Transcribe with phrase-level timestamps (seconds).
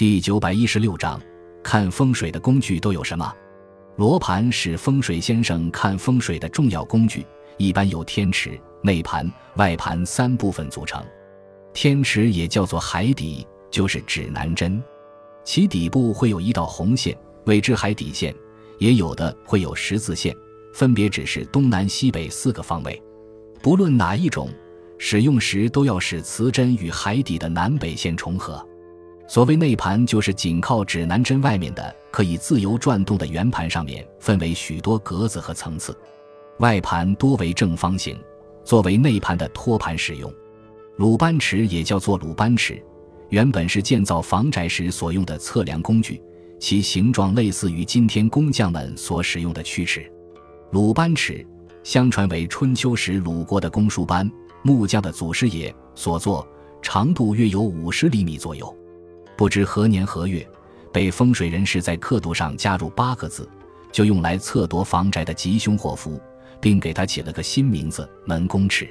[0.00, 1.20] 第九百一十六章，
[1.62, 3.30] 看风水的工具都有什么？
[3.96, 7.22] 罗盘是风水先生看风水的重要工具，
[7.58, 11.04] 一般由天池、内盘、外盘三部分组成。
[11.74, 14.82] 天池也叫做海底，就是指南针，
[15.44, 17.14] 其底部会有一道红线，
[17.44, 18.32] 谓之海底线；
[18.78, 20.34] 也有的会有十字线，
[20.72, 23.02] 分别指示东南西北四个方位。
[23.60, 24.48] 不论哪一种。
[25.02, 28.62] 使用时都要使磁针与海底的南北线重合。
[29.30, 35.96] 所谓内盘，就是紧靠指南针外面的可以自由转动的圆盘，上面分为许多格子和层次。
[36.58, 38.18] 外盘多为正方形，
[38.64, 40.34] 作为内盘的托盘使用。
[40.96, 42.82] 鲁班尺也叫做鲁班尺，
[43.28, 46.20] 原本是建造房宅时所用的测量工具，
[46.58, 50.10] 其形状类似于今天工匠们所使用的曲尺。
[50.72, 51.46] 鲁班尺
[51.84, 54.28] 相传为春秋时鲁国的公输班。
[54.64, 56.44] 木匠的祖师爷所作，
[56.82, 58.76] 长度约有五十厘米左右。
[59.40, 60.46] 不知何年何月，
[60.92, 63.48] 被风水人士在刻度上加入八个字，
[63.90, 66.20] 就用来测度房宅的吉凶祸福，
[66.60, 68.86] 并给他起了个新名字——门公尺。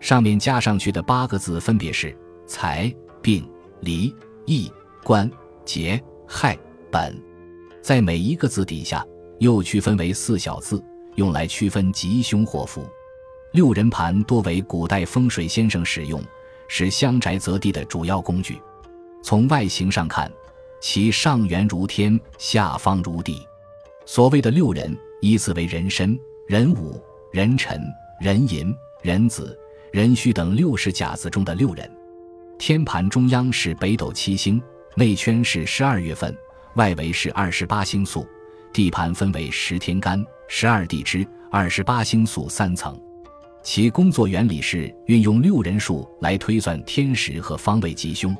[0.00, 3.46] 上面加上去的八个字分别是财、病、
[3.80, 4.10] 离、
[4.46, 4.72] 义、
[5.02, 5.30] 官、
[5.66, 6.58] 劫、害、
[6.90, 7.22] 本。
[7.82, 9.06] 在每一个字底下
[9.38, 10.82] 又区分为四小字，
[11.16, 12.88] 用来区分吉凶祸福。
[13.52, 16.24] 六人盘多为古代风水先生使用，
[16.68, 18.58] 是乡宅择地的主要工具。
[19.24, 20.30] 从外形上看，
[20.82, 23.40] 其上圆如天，下方如地。
[24.04, 27.82] 所谓的六人，依次为壬申、壬午、壬辰、
[28.20, 29.58] 壬寅、壬子、
[29.92, 31.90] 壬戌等六十甲子中的六人。
[32.58, 34.62] 天盘中央是北斗七星，
[34.94, 36.36] 内圈是十二月份，
[36.74, 38.26] 外围是二十八星宿。
[38.74, 42.94] 地盘分为十天干、十二地支、二十八星宿三层。
[43.62, 48.36] 其工作原理是运用六人数来推算天时和方位吉凶，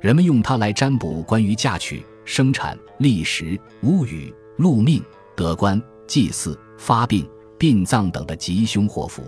[0.00, 5.02] 人们用它来占卜关于嫁娶、生产、立时、屋宇、禄命、
[5.34, 9.22] 得官、祭祀、发病、殡葬等的吉凶祸福。